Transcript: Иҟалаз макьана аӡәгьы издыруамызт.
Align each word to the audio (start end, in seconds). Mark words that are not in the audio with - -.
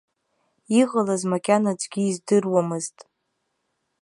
Иҟалаз 0.81 1.21
макьана 1.31 1.71
аӡәгьы 1.73 2.01
издыруамызт. 2.09 2.97